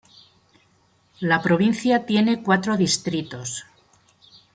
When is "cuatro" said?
2.41-2.75